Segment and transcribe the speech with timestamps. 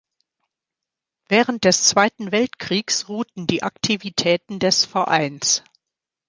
[1.27, 5.61] Während des Zweiten Weltkriegs ruhten die Aktivitäten des Vereins.